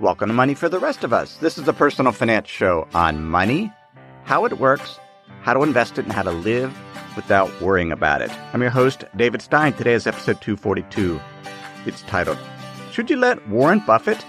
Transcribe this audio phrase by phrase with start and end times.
[0.00, 1.38] Welcome to Money for the Rest of Us.
[1.38, 3.72] This is a personal finance show on money,
[4.22, 5.00] how it works,
[5.42, 6.72] how to invest it, and how to live
[7.16, 8.30] without worrying about it.
[8.52, 9.72] I'm your host, David Stein.
[9.72, 11.20] Today is episode 242.
[11.84, 12.38] It's titled,
[12.92, 14.24] Should You Let Warren Buffett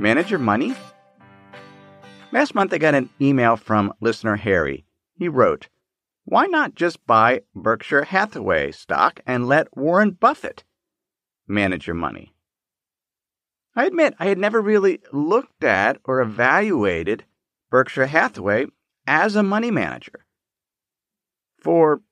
[0.00, 0.74] Manage Your Money?
[2.32, 4.84] Last month, I got an email from listener Harry.
[5.14, 5.68] He wrote,
[6.24, 10.64] Why not just buy Berkshire Hathaway stock and let Warren Buffett
[11.46, 12.31] manage your money?
[13.74, 17.24] I admit I had never really looked at or evaluated
[17.70, 18.66] Berkshire Hathaway
[19.06, 20.26] as a money manager.
[21.58, 22.02] For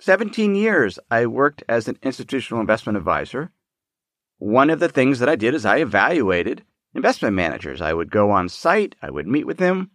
[0.00, 3.52] 17 years, I worked as an institutional investment advisor.
[4.38, 6.64] One of the things that I did is I evaluated
[6.94, 7.80] investment managers.
[7.80, 9.90] I would go on site, I would meet with them.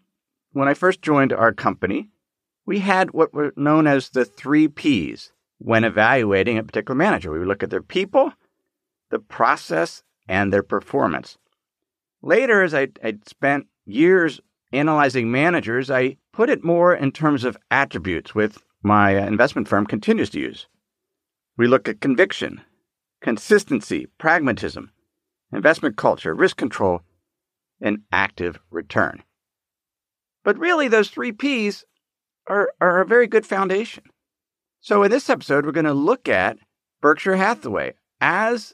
[0.52, 2.10] When I first joined our company,
[2.66, 7.32] we had what were known as the three P's when evaluating a particular manager.
[7.32, 8.34] We would look at their people,
[9.10, 11.38] the process, and their performance.
[12.22, 14.40] Later, as I, would spent years
[14.72, 19.86] analyzing managers, I put it more in terms of attributes, with my uh, investment firm
[19.86, 20.68] continues to use.
[21.58, 22.62] We look at conviction,
[23.22, 24.92] consistency, pragmatism,
[25.52, 27.02] investment culture, risk control,
[27.82, 29.24] and active return.
[30.44, 31.86] But really, those three P's
[32.48, 34.04] are, are a very good foundation.
[34.80, 36.58] So, in this episode, we're going to look at
[37.02, 38.74] Berkshire Hathaway as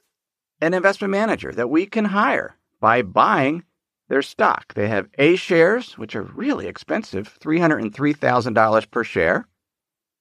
[0.63, 3.63] an investment manager that we can hire by buying
[4.09, 4.73] their stock.
[4.73, 9.47] They have A shares, which are really expensive, $303,000 per share,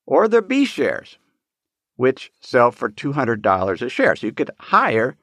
[0.06, 1.18] or the B shares,
[1.96, 4.16] which sell for $200 a share.
[4.16, 5.16] So you could hire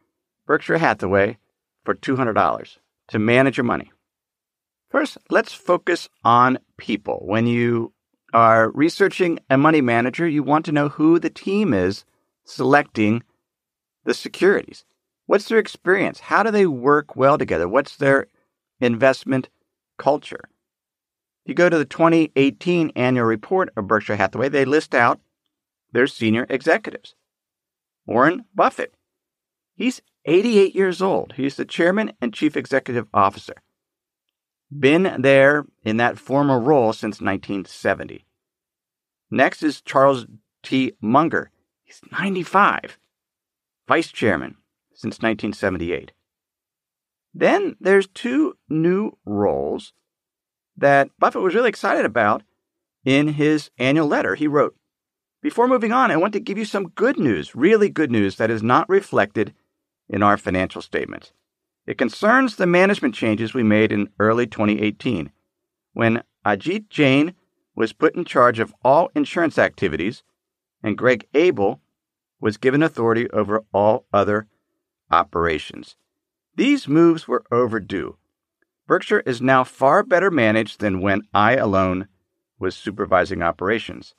[0.46, 1.38] Berkshire Hathaway
[1.84, 2.78] for $200
[3.10, 3.92] to manage your money.
[4.90, 7.22] First, let's focus on people.
[7.26, 7.94] When you
[8.34, 12.06] are researching a money manager, you want to know who the team is
[12.44, 13.24] selecting
[14.06, 14.86] the securities.
[15.30, 16.22] What's their experience?
[16.22, 17.68] How do they work well together?
[17.68, 18.26] What's their
[18.82, 19.48] investment
[19.96, 20.50] culture?
[21.46, 25.20] You go to the 2018 annual report of Berkshire Hathaway, they list out
[25.92, 27.14] their senior executives.
[28.08, 28.96] Warren Buffett.
[29.76, 31.34] He's 88 years old.
[31.38, 33.62] He's the chairman and chief executive officer.
[34.76, 38.26] Been there in that former role since 1970.
[39.30, 40.26] Next is Charles
[40.64, 40.94] T.
[41.00, 41.52] Munger.
[41.84, 42.98] He's 95,
[43.88, 44.56] vice chairman
[45.00, 46.12] since 1978.
[47.34, 49.94] Then there's two new roles
[50.76, 52.44] that Buffett was really excited about
[53.06, 54.36] in his annual letter.
[54.36, 54.76] He wrote,
[55.42, 58.52] Before moving on, I want to give you some good news, really good news that
[58.52, 59.54] is not reflected
[60.10, 61.32] in our financial statements.
[61.88, 65.32] It concerns the management changes we made in early 2018
[65.94, 67.36] when Ajit Jain
[67.74, 70.24] was put in charge of all insurance activities
[70.84, 71.80] and Greg Abel
[72.42, 74.48] was given authority over all other
[75.12, 75.96] operations.
[76.56, 78.18] These moves were overdue.
[78.88, 82.08] Berkshire is now far better managed than when I alone
[82.58, 84.16] was supervising operations.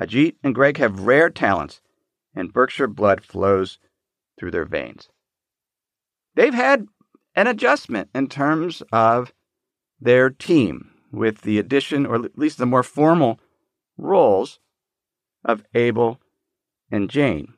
[0.00, 1.80] Ajit and Greg have rare talents,
[2.34, 3.78] and Berkshire blood flows
[4.38, 5.08] through their veins
[6.34, 6.86] they've had
[7.34, 9.32] an adjustment in terms of
[10.00, 13.38] their team with the addition, or at least the more formal
[13.96, 14.58] roles
[15.44, 16.18] of Abel
[16.90, 17.54] and Jain.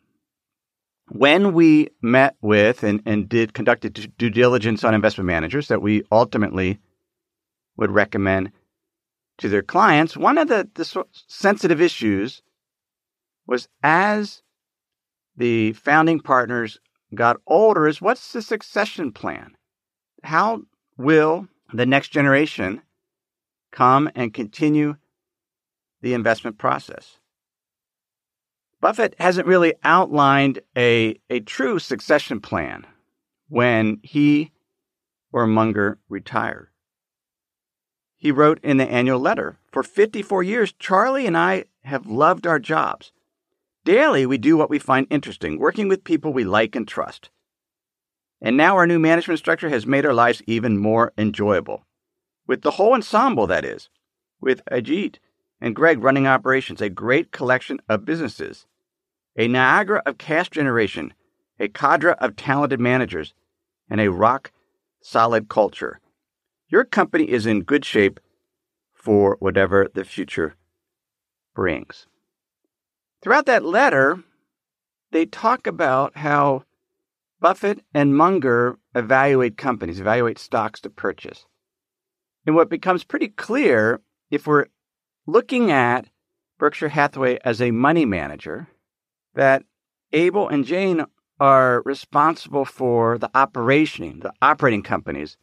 [1.08, 6.02] When we met with and, and did conducted due diligence on investment managers that we
[6.10, 6.78] ultimately
[7.76, 8.52] would recommend
[9.38, 12.42] to their clients, one of the, the sensitive issues
[13.46, 14.42] was as
[15.36, 16.78] the founding partners
[17.14, 19.56] got older is what's the succession plan?
[20.22, 20.62] How
[20.96, 22.82] will the next generation
[23.72, 24.96] come and continue
[26.00, 27.18] the investment process?
[28.84, 32.86] Buffett hasn't really outlined a, a true succession plan
[33.48, 34.52] when he
[35.32, 36.68] or Munger retired.
[38.18, 42.58] He wrote in the annual letter For 54 years, Charlie and I have loved our
[42.58, 43.10] jobs.
[43.86, 47.30] Daily, we do what we find interesting, working with people we like and trust.
[48.42, 51.86] And now our new management structure has made our lives even more enjoyable.
[52.46, 53.88] With the whole ensemble, that is,
[54.42, 55.20] with Ajit
[55.58, 58.66] and Greg running operations, a great collection of businesses,
[59.36, 61.12] a Niagara of cash generation,
[61.58, 63.34] a cadre of talented managers,
[63.88, 64.52] and a rock
[65.00, 66.00] solid culture.
[66.68, 68.20] Your company is in good shape
[68.92, 70.54] for whatever the future
[71.54, 72.06] brings.
[73.22, 74.22] Throughout that letter,
[75.12, 76.64] they talk about how
[77.40, 81.46] Buffett and Munger evaluate companies, evaluate stocks to purchase.
[82.46, 84.66] And what becomes pretty clear if we're
[85.26, 86.06] looking at
[86.58, 88.68] Berkshire Hathaway as a money manager,
[89.34, 89.64] that
[90.12, 91.04] Abel and Jain
[91.40, 95.36] are responsible for the operation, the operating companies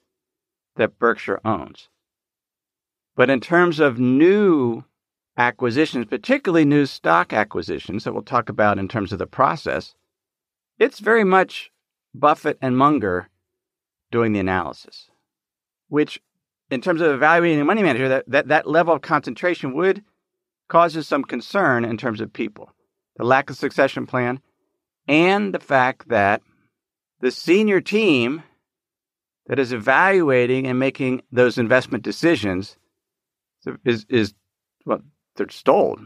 [0.76, 1.90] that Berkshire owns.
[3.16, 4.86] But in terms of new
[5.38, 9.94] acquisitions, particularly new stock acquisitions that we'll talk about in terms of the process,
[10.80, 11.72] it's very much
[12.14, 13.30] Buffett and Munger
[14.12, 15.10] doing the analysis,
[15.88, 16.22] which,
[16.70, 20.04] in terms of evaluating a money manager, that, that, that level of concentration would
[20.68, 22.72] causes some concern in terms of people.
[23.18, 24.40] The lack of succession plan
[25.08, 26.42] and the fact that
[27.20, 28.44] the senior team
[29.48, 32.78] that is evaluating and making those investment decisions
[33.86, 34.34] is, is
[34.86, 35.02] well,
[35.36, 36.00] they're stalled.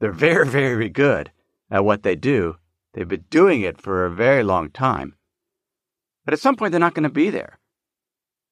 [0.00, 1.30] They're very, very good
[1.70, 2.56] at what they do.
[2.92, 5.16] They've been doing it for a very long time.
[6.24, 7.58] But at some point, they're not going to be there.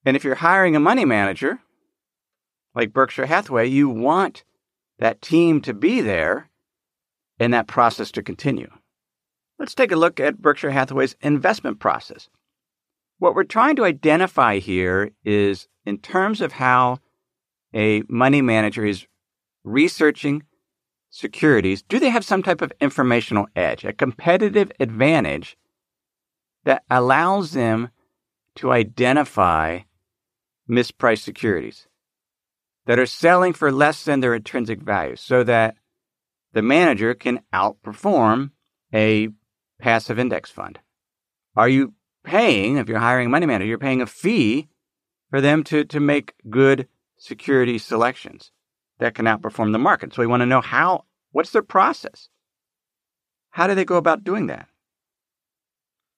[0.05, 1.61] And if you're hiring a money manager,
[2.75, 4.45] like Berkshire Hathaway, you want
[4.99, 6.51] that team to be there
[7.43, 8.71] and that process to continue.
[9.59, 12.29] Let's take a look at Berkshire Hathaway's investment process.
[13.19, 16.99] What we're trying to identify here is in terms of how
[17.75, 19.07] a money manager is
[19.65, 20.45] researching
[21.11, 25.57] securities, do they have some type of informational edge, a competitive advantage
[26.65, 27.91] that allows them
[28.57, 29.81] to identify
[30.69, 31.89] mispriced securities
[32.87, 35.77] that are selling for less than their intrinsic value so that
[36.53, 38.51] the manager can outperform
[38.93, 39.29] a
[39.81, 40.79] passive index fund?
[41.57, 41.95] Are you
[42.25, 44.69] paying, if you're hiring a money manager, you're paying a fee
[45.31, 48.53] for them to, to make good security selections
[48.99, 50.13] that can outperform the market.
[50.13, 52.29] So we want to know how, what's their process?
[53.51, 54.69] How do they go about doing that?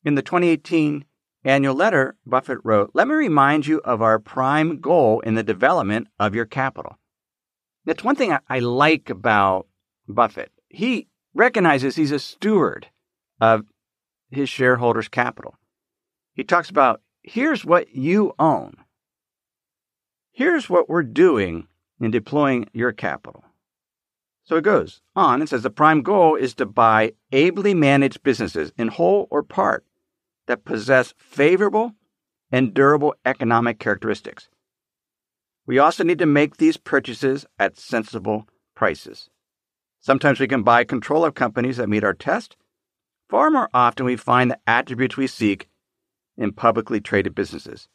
[0.05, 1.05] In the 2018
[1.45, 6.09] annual letter, Buffett wrote, Let me remind you of our prime goal in the development
[6.19, 6.99] of your capital.
[7.85, 9.67] That's one thing I, I like about
[10.09, 10.53] Buffett.
[10.69, 12.89] He recognizes he's a steward
[13.41, 13.65] of
[14.31, 15.57] his shareholders' capital.
[16.35, 18.77] He talks about here's what you own.
[20.33, 21.69] Here's what we're doing
[22.01, 23.45] in deploying your capital.
[24.45, 28.73] So it goes on and says the prime goal is to buy ably managed businesses
[28.77, 29.85] in whole or part
[30.47, 31.93] that possess favorable
[32.53, 34.49] and durable economic characteristics.
[35.67, 39.31] We also need to make these purchases at sensible prices.
[40.05, 42.59] Sometimes we can buy control of companies that meet our test.
[43.31, 45.67] Far more often, we find the attributes we seek
[46.37, 47.89] in publicly traded businesses,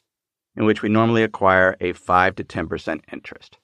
[0.56, 3.58] in which we normally acquire a 5 to 10% interest.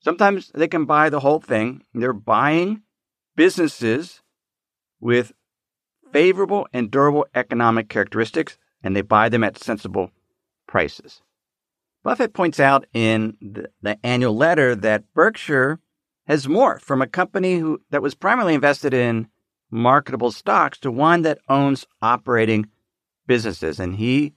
[0.00, 1.82] Sometimes they can buy the whole thing.
[1.92, 2.84] They're buying
[3.36, 4.22] businesses
[4.98, 5.32] with
[6.10, 10.10] favorable and durable economic characteristics, and they buy them at sensible
[10.66, 11.20] prices.
[12.02, 15.80] Buffett points out in the, the annual letter that Berkshire
[16.26, 19.28] has morphed from a company who, that was primarily invested in
[19.70, 22.68] marketable stocks to one that owns operating
[23.26, 23.80] businesses.
[23.80, 24.34] And he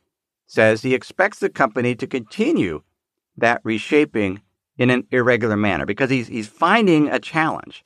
[0.47, 2.81] says he expects the company to continue
[3.37, 4.41] that reshaping
[4.77, 7.83] in an irregular manner because he's, he's finding a challenge.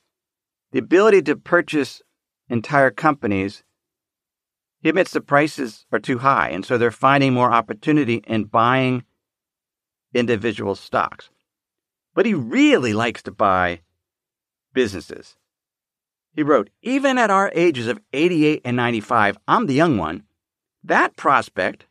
[0.72, 2.02] The ability to purchase
[2.48, 3.64] entire companies,
[4.80, 6.50] he admits the prices are too high.
[6.50, 9.04] And so they're finding more opportunity in buying
[10.14, 11.30] individual stocks.
[12.14, 13.80] But he really likes to buy
[14.72, 15.36] businesses.
[16.34, 20.24] He wrote, Even at our ages of 88 and 95, I'm the young one.
[20.82, 21.86] That prospect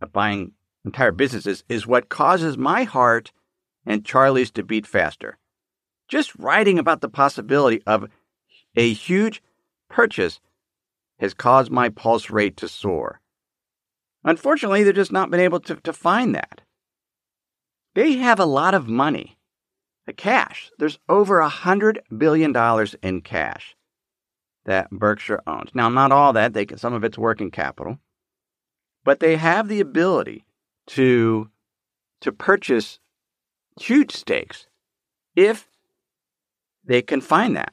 [0.00, 0.52] of buying
[0.84, 3.32] entire businesses is what causes my heart
[3.84, 5.38] and Charlie's to beat faster.
[6.08, 8.08] Just writing about the possibility of
[8.76, 9.42] a huge
[9.88, 10.40] purchase
[11.18, 13.20] has caused my pulse rate to soar.
[14.24, 16.62] Unfortunately, they've just not been able to, to find that.
[17.94, 19.38] They have a lot of money
[20.06, 20.70] the cash.
[20.78, 23.76] There's over a hundred billion dollars in cash
[24.64, 25.70] that Berkshire owns.
[25.74, 27.98] Now, not all that; they can, some of it's working capital,
[29.04, 30.46] but they have the ability
[30.88, 31.50] to
[32.20, 32.98] to purchase
[33.80, 34.66] huge stakes
[35.34, 35.68] if
[36.84, 37.72] they can find that.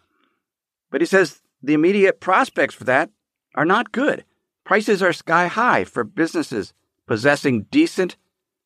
[0.91, 3.09] But he says the immediate prospects for that
[3.55, 4.25] are not good.
[4.65, 6.73] Prices are sky high for businesses
[7.07, 8.17] possessing decent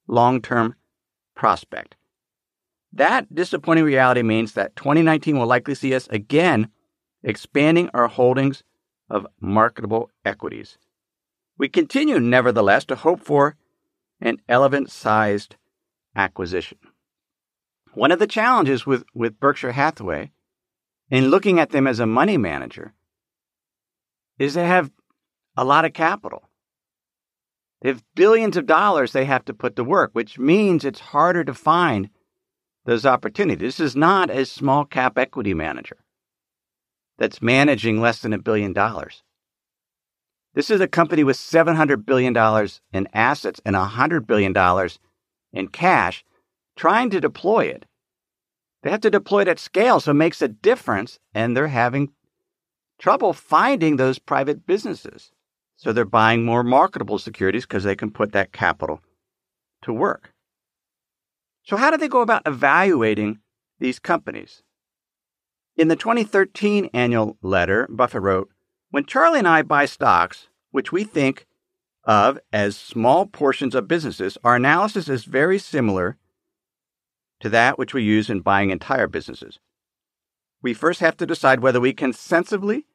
[0.08, 0.76] long term
[1.36, 1.97] prospect.
[2.94, 6.70] That disappointing reality means that 2019 will likely see us again
[7.24, 8.64] expanding our holdings
[9.10, 10.78] of marketable equities.
[11.58, 13.56] We continue, nevertheless, to hope for
[14.22, 15.56] an elephant sized
[16.16, 16.78] acquisition.
[17.94, 20.32] One of the challenges with, with Berkshire Hathaway
[21.10, 22.94] in looking at them as a money manager
[24.38, 24.92] is they have
[25.56, 26.44] a lot of capital.
[27.82, 31.44] They have billions of dollars they have to put to work, which means it's harder
[31.44, 32.10] to find
[32.88, 33.60] those opportunities.
[33.60, 35.98] This is not a small cap equity manager
[37.20, 39.24] that's managing less than a billion dollars.
[40.56, 42.36] This is a company with $700 billion
[42.94, 44.90] in assets and $100 billion
[45.54, 46.24] in cash
[46.78, 47.86] trying to deploy it.
[48.84, 52.14] They have to deploy it at scale, so it makes a difference, and they're having
[53.00, 55.32] trouble finding those private businesses.
[55.76, 59.02] So they're buying more marketable securities because they can put that capital
[59.82, 60.32] to work.
[61.68, 63.40] So, how do they go about evaluating
[63.78, 64.64] these companies?
[65.76, 68.50] In the 2013 annual letter, Buffett wrote
[68.92, 71.46] When Charlie and I buy stocks, which we think
[72.06, 76.16] of as small portions of businesses, our analysis is very similar
[77.42, 79.60] to that which we use in buying entire businesses.
[80.62, 82.86] We first have to decide whether we can sensibly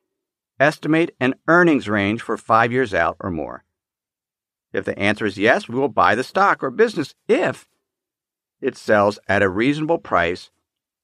[0.58, 3.64] estimate an earnings range for five years out or more.
[4.72, 7.68] If the answer is yes, we will buy the stock or business if
[8.62, 10.50] it sells at a reasonable price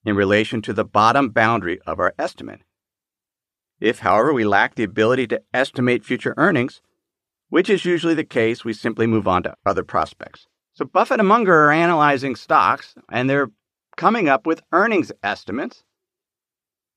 [0.05, 2.61] in relation to the bottom boundary of our estimate.
[3.81, 6.81] If, however, we lack the ability to estimate future earnings,
[7.51, 10.47] which is usually the case, we simply move on to other prospects.
[10.73, 13.51] So Buffett and Munger are analyzing stocks and they're
[13.97, 15.83] coming up with earnings estimates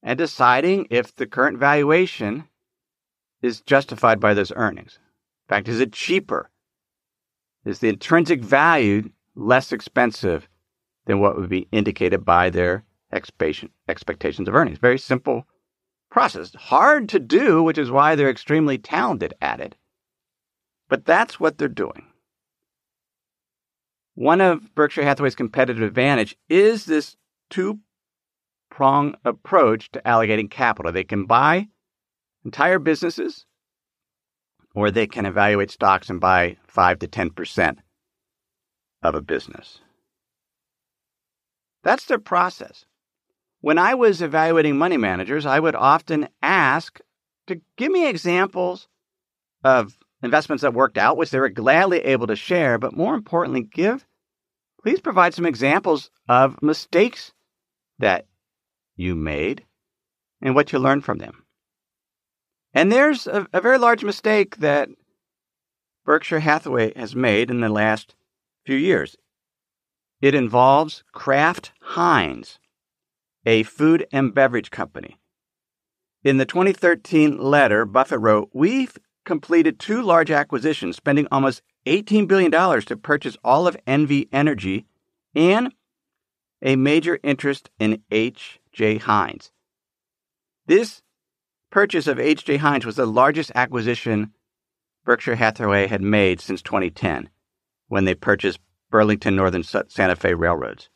[0.04, 2.48] and deciding if the current valuation
[3.42, 5.00] is justified by those earnings.
[5.50, 6.50] In fact, is it cheaper?
[7.66, 10.48] Is the intrinsic value less expensive
[11.06, 14.78] than what would be indicated by their expectations of earnings?
[14.78, 15.46] Very simple
[16.10, 16.54] process.
[16.56, 19.76] Hard to do, which is why they're extremely talented at it.
[20.90, 22.08] But that's what they're doing.
[24.16, 27.16] One of Berkshire Hathaway's competitive advantage is this
[27.50, 27.80] two
[28.70, 30.92] prong approach to allocating capital.
[30.92, 31.70] They can buy
[32.44, 33.46] entire businesses,
[34.76, 37.78] or they can evaluate stocks and buy 5 to 10%
[39.02, 39.80] of a business.
[41.84, 42.86] That's their process.
[43.62, 47.00] When I was evaluating money managers, I would often ask
[47.48, 48.88] to give me examples
[49.64, 53.62] of investments that worked out, which they were gladly able to share, but more importantly,
[53.62, 54.06] give,
[54.82, 57.34] please provide some examples of mistakes
[58.00, 58.26] that
[58.96, 59.66] you made
[60.42, 61.46] and what you learned from them.
[62.74, 64.90] And there's a, a very large mistake that
[66.06, 68.16] Berkshire Hathaway has made in the last
[68.66, 69.16] few years.
[70.22, 72.60] It involves Kraft Heinz,
[73.46, 75.20] a food and beverage company.
[76.24, 82.52] In the 2013 letter, Buffett wrote, We've completed two large acquisitions, spending almost $18 billion
[82.52, 84.86] to purchase all of NV Energy
[85.34, 85.74] and
[86.62, 89.00] a major interest in H.J.
[89.00, 89.52] Heinz.
[90.68, 91.02] This
[91.72, 92.58] purchase of H.J.
[92.58, 94.34] Heinz was the largest acquisition
[95.04, 97.30] Berkshire Hathaway had made since 2010,
[97.88, 98.60] when they purchased
[98.92, 100.90] Burlington Northern Santa Fe Railroads.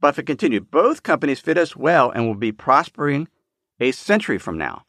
[0.00, 3.28] Buffett continued, both companies fit us well and will be prospering
[3.78, 4.84] a century from now.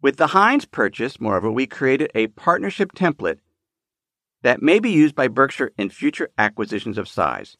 [0.00, 3.38] With the Heinz purchase, moreover, we created a partnership template
[4.42, 7.56] that may be used by Berkshire in future acquisitions of size.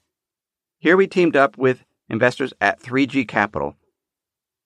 [0.79, 3.77] Here we teamed up with investors at 3G Capital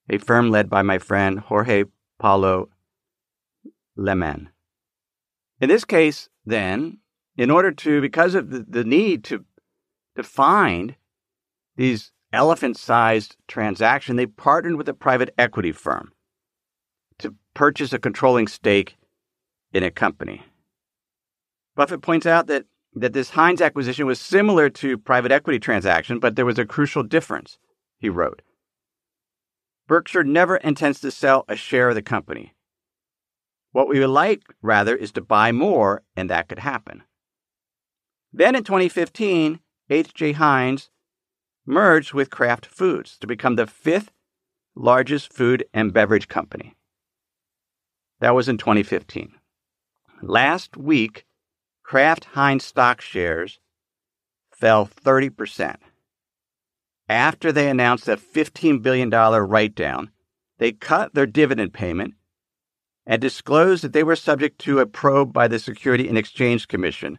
[0.09, 1.85] a firm led by my friend Jorge
[2.19, 2.69] Paulo
[3.99, 4.49] Lemann.
[5.61, 6.99] In this case, then,
[7.37, 9.45] in order to, because of the, the need to,
[10.17, 10.97] to find
[11.77, 16.13] these elephant sized transactions, they partnered with a private equity firm
[17.19, 18.97] to purchase a controlling stake
[19.73, 20.43] in a company.
[21.75, 22.65] Buffett points out that,
[22.95, 27.03] that this Heinz acquisition was similar to private equity transaction, but there was a crucial
[27.03, 27.59] difference,
[27.99, 28.41] he wrote.
[29.87, 32.55] Berkshire never intends to sell a share of the company.
[33.73, 37.03] What we would like, rather, is to buy more, and that could happen.
[38.37, 40.33] Then in 2015, H.J.
[40.33, 40.91] Heinz
[41.65, 44.13] merged with Kraft Foods to become the fifth
[44.75, 46.77] largest food and beverage company.
[48.21, 49.33] That was in 2015.
[50.21, 51.25] Last week,
[51.83, 53.59] Kraft Heinz stock shares
[54.51, 55.77] fell 30%.
[57.09, 60.11] After they announced a $15 billion write down,
[60.59, 62.13] they cut their dividend payment
[63.07, 67.19] and disclosed that they were subject to a probe by the Security and Exchange Commission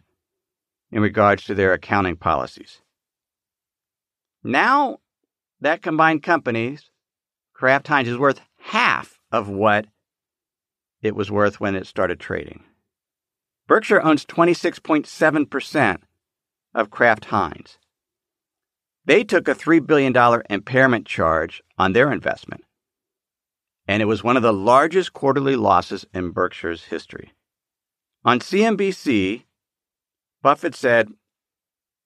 [0.90, 2.80] in regards to their accounting policies.
[4.42, 4.98] Now,
[5.60, 6.90] that combined companies,
[7.52, 9.86] Kraft Heinz, is worth half of what
[11.02, 12.64] it was worth when it started trading.
[13.66, 15.98] Berkshire owns 26.7%
[16.74, 17.78] of Kraft Heinz.
[19.04, 20.14] They took a $3 billion
[20.50, 22.64] impairment charge on their investment,
[23.86, 27.32] and it was one of the largest quarterly losses in Berkshire's history.
[28.24, 29.44] On CNBC,
[30.42, 31.08] Buffett said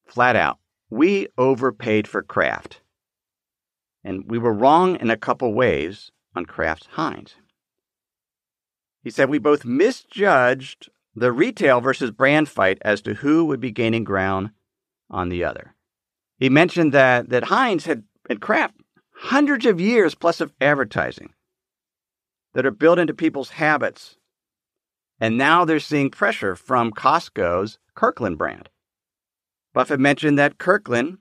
[0.06, 0.58] flat out,
[0.90, 2.80] We overpaid for Kraft.
[4.04, 7.36] And we were wrong in a couple ways on Kraft Heinz.
[9.02, 13.70] He said we both misjudged the retail versus brand fight as to who would be
[13.70, 14.50] gaining ground
[15.10, 15.74] on the other.
[16.38, 18.74] He mentioned that, that Heinz had, had Kraft
[19.14, 21.32] hundreds of years plus of advertising
[22.54, 24.16] that are built into people's habits.
[25.20, 28.68] And now they're seeing pressure from Costco's Kirkland brand.
[29.72, 31.18] Buffett mentioned that Kirkland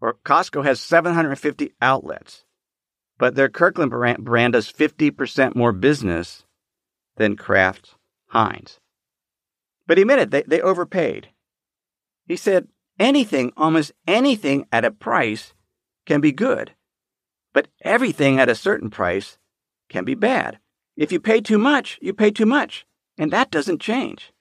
[0.00, 2.44] or Costco has 750 outlets,
[3.18, 6.44] but their Kirkland brand does 50% more business
[7.16, 7.94] than Kraft
[8.28, 8.80] Heinz.
[9.86, 11.28] But he admitted they, they overpaid.
[12.26, 15.54] He said anything, almost anything at a price
[16.06, 16.74] can be good,
[17.52, 19.38] but everything at a certain price
[19.88, 20.58] can be bad.
[20.96, 22.86] If you pay too much, you pay too much,
[23.18, 24.32] and that doesn't change.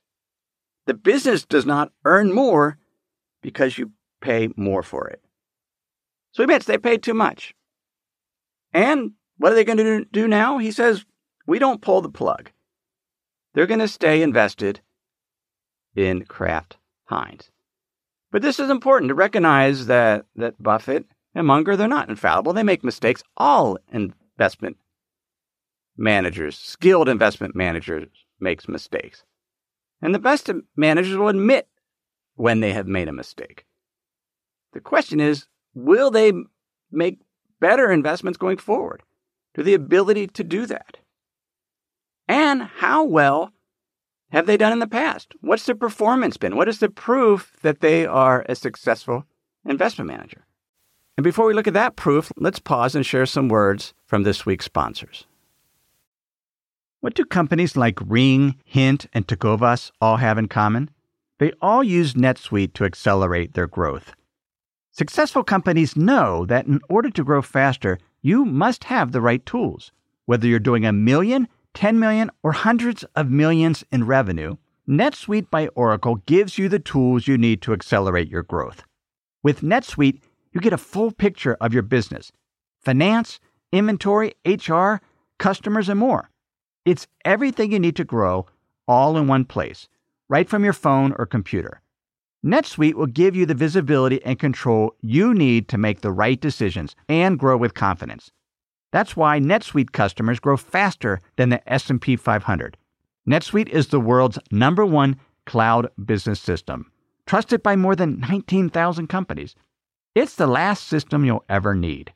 [0.86, 2.78] The business does not earn more
[3.42, 5.22] because you pay more for it.
[6.32, 7.54] So he admits they paid too much.
[8.74, 10.58] And what are they going to do now?
[10.58, 11.06] He says,
[11.46, 12.51] we don't pull the plug.
[13.54, 14.82] They're going to stay invested
[15.96, 17.51] in Kraft Heinz.
[18.32, 22.54] But this is important to recognize that, that Buffett and Munger, they're not infallible.
[22.54, 23.24] They make mistakes.
[23.36, 24.78] All investment
[25.98, 28.08] managers, skilled investment managers,
[28.41, 29.24] makes mistakes.
[30.01, 31.67] And the best managers will admit
[32.36, 33.65] when they have made a mistake.
[34.74, 36.33] The question is, will they
[36.91, 37.19] make
[37.60, 39.03] better investments going forward?
[39.53, 40.98] Do the ability to do that?
[42.27, 43.51] And how well
[44.29, 45.33] have they done in the past?
[45.41, 46.55] What's their performance been?
[46.55, 49.25] What is the proof that they are a successful
[49.65, 50.45] investment manager?
[51.17, 54.45] And before we look at that proof, let's pause and share some words from this
[54.45, 55.27] week's sponsors.
[57.01, 60.91] What do companies like Ring, Hint, and Tecovas all have in common?
[61.39, 64.13] They all use NetSuite to accelerate their growth.
[64.91, 69.91] Successful companies know that in order to grow faster, you must have the right tools.
[70.27, 75.70] Whether you're doing a million, 10 million, or hundreds of millions in revenue, NetSuite by
[75.70, 78.84] Oracle gives you the tools you need to accelerate your growth.
[79.41, 80.21] With NetSuite,
[80.52, 82.32] you get a full picture of your business
[82.78, 83.39] finance,
[83.71, 84.97] inventory, HR,
[85.39, 86.30] customers, and more.
[86.84, 88.48] It's everything you need to grow
[88.88, 89.88] all in one place,
[90.30, 91.82] right from your phone or computer.
[92.44, 96.96] NetSuite will give you the visibility and control you need to make the right decisions
[97.08, 98.32] and grow with confidence.
[98.91, 102.78] That's why NetSuite customers grow faster than the S&P 500.
[103.30, 106.91] NetSuite is the world's number 1 cloud business system,
[107.28, 109.54] trusted by more than 19,000 companies.
[110.15, 112.12] It's the last system you'll ever need.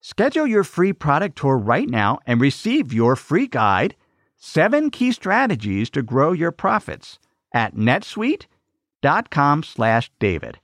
[0.00, 3.96] Schedule your free product tour right now and receive your free guide,
[4.36, 7.18] 7 key strategies to grow your profits
[7.52, 10.58] at netsuite.com slash David.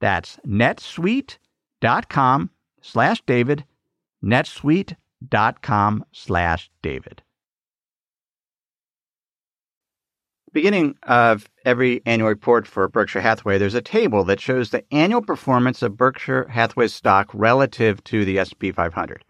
[0.00, 2.50] That's netsuite.com
[2.80, 3.64] slash David
[4.22, 7.22] netsuite.com slash David.
[10.52, 15.20] Beginning of every annual report for Berkshire Hathaway, there's a table that shows the annual
[15.20, 19.24] performance of Berkshire Hathaway stock relative to the S&P 500.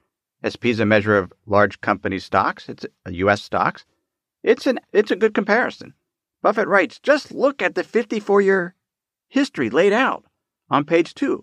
[0.45, 2.69] S&P is a measure of large company stocks.
[2.69, 3.43] It's uh, U.S.
[3.43, 3.85] stocks.
[4.45, 5.95] It's an it's a good comparison.
[6.41, 8.75] Buffett writes, just look at the 54-year
[9.27, 10.25] history laid out
[10.71, 11.43] on page two.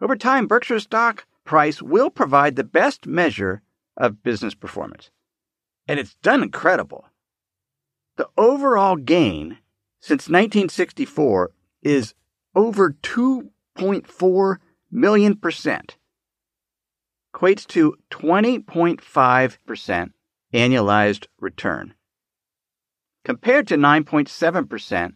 [0.00, 3.62] Over time, Berkshire stock price will provide the best measure
[3.98, 5.10] of business performance.
[5.86, 7.04] And it's done incredible.
[8.16, 9.58] The overall gain
[10.00, 12.14] since 1964 is
[12.54, 14.56] over 2.4
[14.90, 15.96] million percent,
[17.34, 20.10] equates to 20.5%
[20.52, 21.94] annualized return,
[23.24, 25.14] compared to 9.7%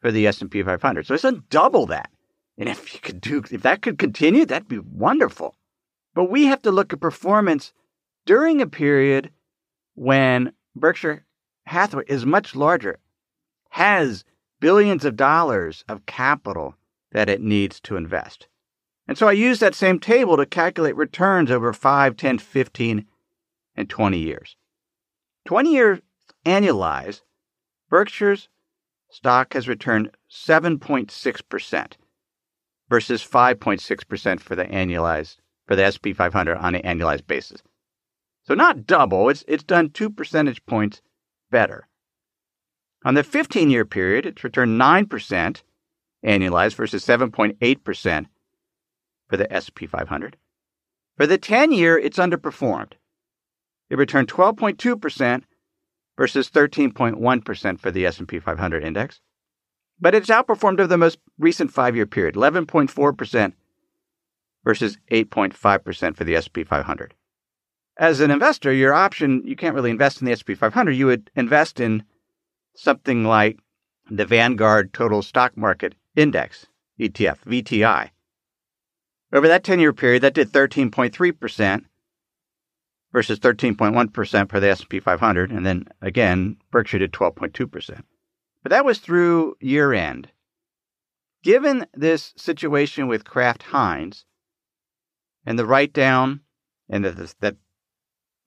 [0.00, 1.06] for the S&P 500.
[1.06, 2.10] So it's a double that.
[2.56, 5.56] And if you could do, if that could continue, that'd be wonderful.
[6.14, 7.72] But we have to look at performance
[8.24, 9.30] during a period
[9.94, 11.25] when Berkshire
[11.66, 12.98] Hathaway is much larger,
[13.70, 14.24] has
[14.60, 16.74] billions of dollars of capital
[17.12, 18.48] that it needs to invest.
[19.08, 23.06] And so I use that same table to calculate returns over 5, 10, 15,
[23.76, 24.56] and 20 years.
[25.46, 26.00] 20 years
[26.44, 27.22] annualized,
[27.88, 28.48] Berkshire's
[29.10, 31.92] stock has returned 7.6%
[32.88, 37.62] versus 5.6% for the annualized for the SP 500 on an annualized basis.
[38.44, 41.00] So not double, it's, it's done two percentage points
[41.56, 41.88] better.
[43.02, 45.62] On the 15 year period, it's returned 9%
[46.22, 48.26] annualized versus 7.8%
[49.26, 50.36] for the SP 500.
[51.16, 52.92] For the 10 year, it's underperformed.
[53.88, 55.44] It returned 12.2%
[56.18, 59.22] versus 13.1% for the S&P 500 index.
[59.98, 63.52] But it's outperformed over the most recent 5-year period, 11.4%
[64.62, 67.14] versus 8.5% for the S&P 500.
[67.98, 70.92] As an investor, your option, you can't really invest in the S&P 500.
[70.92, 72.04] You would invest in
[72.74, 73.58] something like
[74.10, 76.66] the Vanguard Total Stock Market Index.
[76.98, 78.10] ETF, VTI.
[79.32, 81.84] Over that 10 year period, that did 13.3%
[83.12, 85.50] versus 13.1% for the S&P 500.
[85.50, 88.02] And then again, Berkshire did 12.2%.
[88.62, 90.30] But that was through year end.
[91.42, 94.24] Given this situation with Kraft Heinz
[95.44, 96.40] and the write down
[96.88, 97.56] and that, that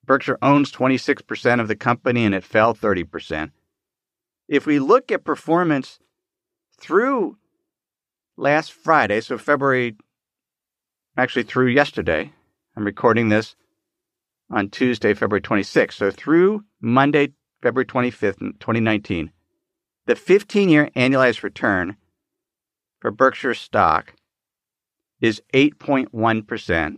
[0.10, 3.52] Berkshire owns 26% of the company and it fell 30%.
[4.48, 6.00] If we look at performance
[6.80, 7.38] through
[8.36, 9.98] last Friday, so February,
[11.16, 12.34] actually through yesterday,
[12.76, 13.56] I'm recording this
[14.50, 15.94] on Tuesday, February 26th.
[15.94, 19.32] So through Monday, February 25th, 2019,
[20.08, 21.98] the 15 year annualized return
[23.00, 24.16] for Berkshire stock
[25.22, 26.98] is 8.1%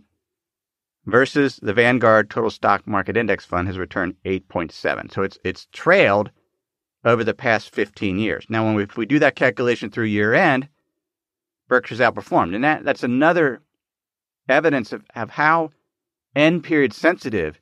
[1.06, 5.12] versus the Vanguard Total Stock Market Index Fund has returned 8.7.
[5.12, 6.30] So it's it's trailed
[7.04, 8.46] over the past 15 years.
[8.48, 10.68] Now, when we, if we do that calculation through year end,
[11.68, 13.62] Berkshire's outperformed, and that that's another
[14.48, 15.70] evidence of, of how
[16.36, 17.60] end period sensitive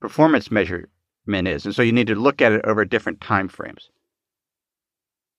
[0.00, 3.90] performance measurement is, and so you need to look at it over different time frames.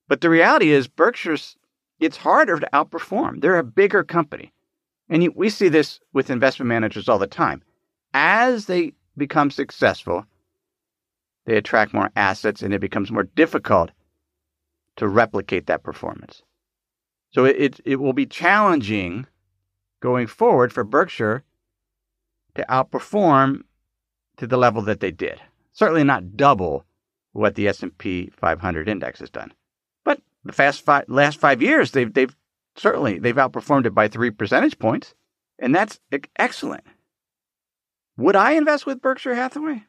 [0.08, 1.56] But the reality is, Berkshire's
[2.00, 3.42] it's harder to outperform.
[3.42, 4.54] They're a bigger company.
[5.10, 7.64] And we see this with investment managers all the time.
[8.14, 10.26] As they become successful,
[11.46, 13.92] they attract more assets and it becomes more difficult
[14.98, 16.44] to replicate that performance.
[17.32, 19.28] So it, it, it will be challenging
[20.02, 21.44] going forward for Berkshire
[22.56, 23.62] to outperform
[24.38, 25.40] to the level that they did.
[25.72, 26.86] Certainly not double
[27.34, 29.54] what the S&P 500 index has done.
[30.04, 32.36] But the fast five, last 5 years they've they've
[32.78, 35.16] Certainly, they've outperformed it by three percentage points,
[35.58, 36.00] and that's
[36.38, 36.84] excellent.
[38.18, 39.84] Would I invest with Berkshire Hathaway?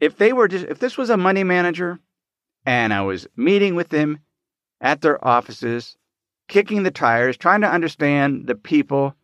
[0.00, 2.00] If they were just, if this was a money manager
[2.66, 4.18] and I was meeting with them
[4.80, 5.96] at their offices,
[6.48, 9.14] kicking the tires, trying to understand the people,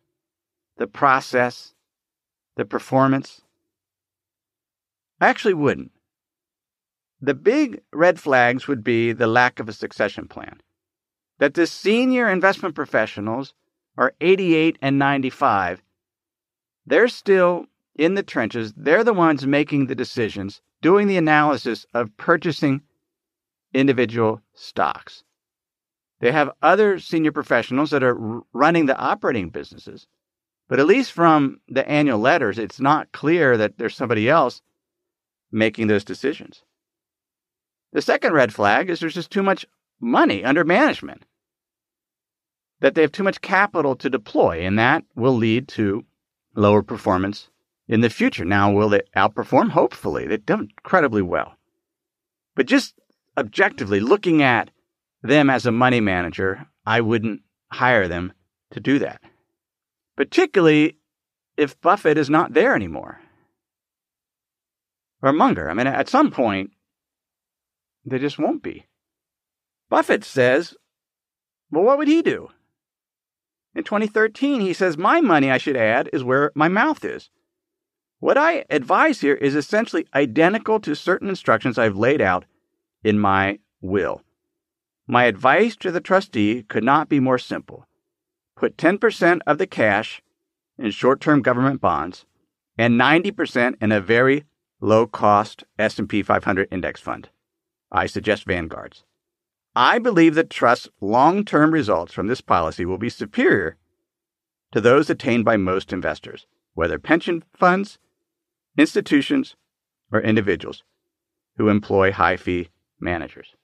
[0.77, 1.73] the process,
[2.55, 3.41] the performance,
[5.19, 5.91] I actually wouldn't.
[7.21, 10.61] The big red flags would be the lack of a succession plan
[11.39, 13.53] that the senior investment professionals
[13.97, 15.81] are 88 and 95.
[16.85, 18.73] They're still in the trenches.
[18.77, 22.81] They're the ones making the decisions, doing the analysis of purchasing
[23.73, 25.23] individual stocks.
[26.19, 30.07] They have other senior professionals that are running the operating businesses.
[30.67, 34.61] But at least from the annual letters, it's not clear that there's somebody else
[35.51, 36.63] making those decisions.
[37.91, 39.65] The second red flag is there's just too much
[39.99, 41.25] money under management
[42.81, 46.05] that they have too much capital to deploy, and that will lead to
[46.55, 47.49] lower performance
[47.87, 48.45] in the future.
[48.45, 49.69] Now, will they outperform?
[49.69, 50.27] Hopefully.
[50.27, 51.55] They've done incredibly well.
[52.55, 52.95] But just
[53.37, 54.71] objectively looking at
[55.21, 58.33] them as a money manager, I wouldn't hire them
[58.71, 59.21] to do that.
[60.15, 60.97] Particularly
[61.57, 63.19] if Buffett is not there anymore.
[65.21, 65.69] Or Munger.
[65.69, 66.71] I mean, at some point,
[68.05, 68.85] they just won't be.
[69.89, 70.75] Buffett says,
[71.71, 72.49] well, what would he do?
[73.79, 77.29] In 2013, he says, My money, I should add, is where my mouth is.
[78.19, 82.43] What I advise here is essentially identical to certain instructions I've laid out
[83.05, 84.21] in my will.
[85.07, 87.87] My advice to the trustee could not be more simple.
[88.57, 90.21] Put 10% of the cash
[90.77, 92.25] in short-term government bonds
[92.77, 94.43] and 90% in a very
[94.81, 97.29] low-cost S&P 500 index fund.
[97.89, 99.05] I suggest Vanguard's.
[99.75, 103.77] I believe that Trust's long term results from this policy will be superior
[104.71, 107.97] to those attained by most investors, whether pension funds,
[108.77, 109.55] institutions,
[110.11, 110.83] or individuals
[111.57, 113.55] who employ high fee managers.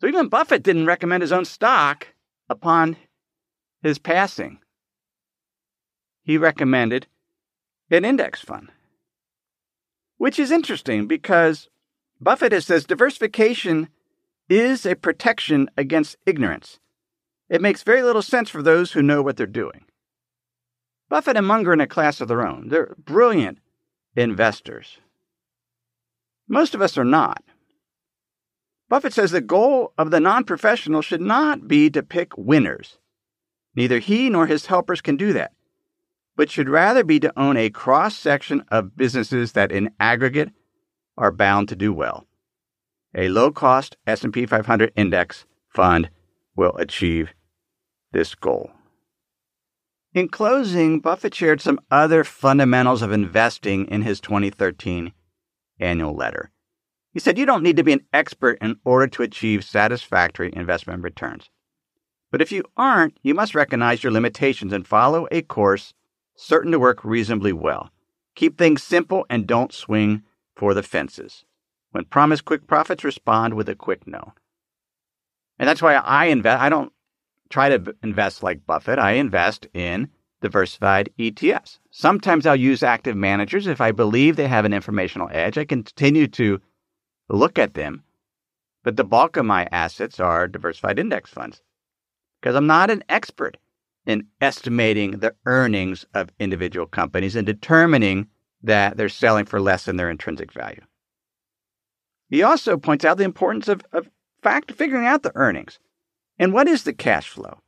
[0.00, 2.08] So even Buffett didn't recommend his own stock
[2.48, 2.96] upon
[3.82, 4.58] his passing.
[6.22, 7.06] He recommended
[7.90, 8.70] an index fund,
[10.16, 11.68] which is interesting because
[12.20, 13.88] Buffett has says diversification
[14.50, 16.80] is a protection against ignorance.
[17.48, 19.84] It makes very little sense for those who know what they're doing.
[21.08, 22.68] Buffett and Munger are in a class of their own.
[22.68, 23.58] They're brilliant
[24.16, 24.98] investors.
[26.48, 27.42] Most of us are not.
[28.88, 32.98] Buffett says the goal of the non professional should not be to pick winners.
[33.76, 35.52] Neither he nor his helpers can do that,
[36.36, 40.50] but should rather be to own a cross section of businesses that in aggregate
[41.16, 42.26] are bound to do well
[43.14, 46.10] a low-cost S&P 500 index fund
[46.56, 47.32] will achieve
[48.12, 48.70] this goal.
[50.12, 55.12] In closing, Buffett shared some other fundamentals of investing in his 2013
[55.78, 56.50] annual letter.
[57.12, 61.02] He said you don't need to be an expert in order to achieve satisfactory investment
[61.02, 61.50] returns.
[62.30, 65.94] But if you aren't, you must recognize your limitations and follow a course
[66.36, 67.90] certain to work reasonably well.
[68.34, 70.22] Keep things simple and don't swing
[70.54, 71.44] for the fences.
[71.92, 74.32] When promised quick profits, respond with a quick no.
[75.58, 76.60] And that's why I invest.
[76.60, 76.92] I don't
[77.48, 78.98] try to invest like Buffett.
[78.98, 80.08] I invest in
[80.40, 81.78] diversified ETFs.
[81.90, 85.58] Sometimes I'll use active managers if I believe they have an informational edge.
[85.58, 86.60] I continue to
[87.28, 88.04] look at them,
[88.82, 91.60] but the bulk of my assets are diversified index funds
[92.40, 93.58] because I'm not an expert
[94.06, 98.28] in estimating the earnings of individual companies and determining
[98.62, 100.80] that they're selling for less than their intrinsic value.
[102.30, 104.08] He also points out the importance of, of
[104.40, 105.78] fact figuring out the earnings
[106.38, 107.58] and what is the cash flow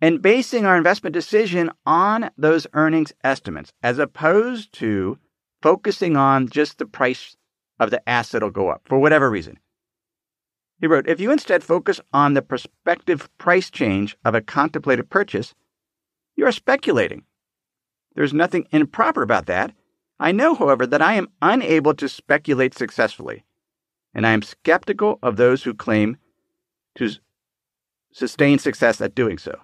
[0.00, 5.18] and basing our investment decision on those earnings estimates as opposed to
[5.62, 7.36] focusing on just the price
[7.80, 9.58] of the asset will go up for whatever reason.
[10.80, 15.54] He wrote, if you instead focus on the prospective price change of a contemplated purchase,
[16.36, 17.24] you are speculating.
[18.14, 19.72] There's nothing improper about that.
[20.20, 23.44] I know, however, that I am unable to speculate successfully,
[24.18, 26.16] and I am skeptical of those who claim
[26.96, 27.08] to
[28.12, 29.56] sustain success at doing so.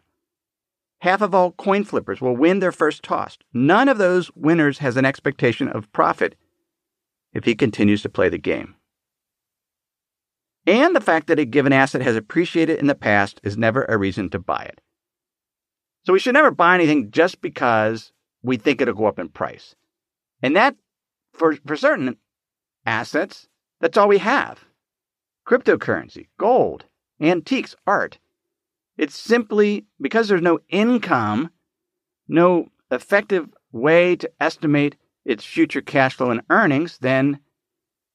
[1.01, 3.37] Half of all coin flippers will win their first toss.
[3.53, 6.37] None of those winners has an expectation of profit
[7.33, 8.77] if he continues to play the game.
[10.69, 13.99] And the fact that a given asset has appreciated in the past is never a
[13.99, 14.81] reason to buy it.
[16.05, 18.13] So we should never buy anything just because
[18.45, 19.75] we think it'll go up in price.
[20.43, 20.77] And that,
[21.33, 22.19] for, for certain
[22.87, 23.49] assets,
[23.85, 24.65] that's all we have.
[25.47, 26.87] Cryptocurrency, gold,
[27.21, 28.19] antiques, art.
[28.97, 31.51] It's simply because there's no income,
[32.27, 37.41] no effective way to estimate its future cash flow and earnings, then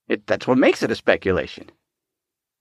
[0.08, 1.70] it, that's what makes it a speculation.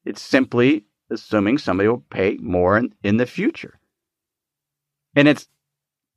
[0.05, 3.81] It's simply assuming somebody will pay more in, in the future.
[5.17, 5.49] And it's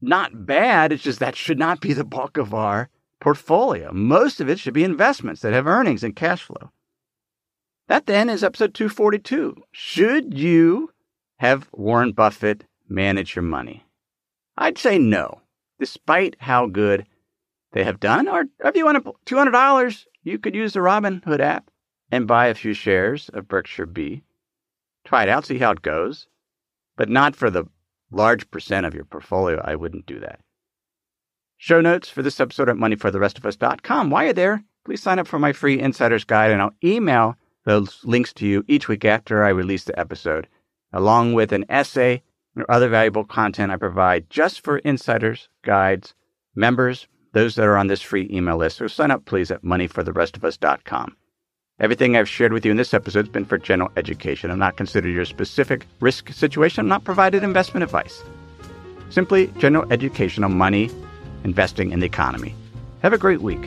[0.01, 2.89] not bad, it's just that should not be the bulk of our
[3.21, 3.93] portfolio.
[3.93, 6.69] Most of it should be investments that have earnings and cash flow.
[7.91, 9.63] That then is episode 242.
[9.73, 10.93] Should you
[11.39, 13.83] have Warren Buffett manage your money?
[14.57, 15.41] I'd say no,
[15.77, 17.05] despite how good
[17.73, 18.29] they have done.
[18.29, 21.69] Or if you want $200, you could use the Robinhood app
[22.09, 24.23] and buy a few shares of Berkshire B.
[25.03, 26.27] Try it out, see how it goes.
[26.95, 27.65] But not for the
[28.09, 29.61] large percent of your portfolio.
[29.65, 30.39] I wouldn't do that.
[31.57, 34.09] Show notes for this episode at moneyfortherestofus.com.
[34.09, 37.99] While you're there, please sign up for my free insider's guide and I'll email those
[38.03, 40.47] links to you each week after I release the episode
[40.93, 42.21] along with an essay
[42.55, 46.13] or other valuable content I provide just for insiders, guides,
[46.55, 48.77] members, those that are on this free email list.
[48.77, 51.15] So sign up, please, at moneyfortherestofus.com.
[51.79, 54.51] Everything I've shared with you in this episode has been for general education.
[54.51, 56.81] I'm not considered your specific risk situation.
[56.81, 58.21] I'm not provided investment advice.
[59.09, 60.91] Simply general education on money,
[61.43, 62.53] investing, and the economy.
[63.01, 63.61] Have a great week.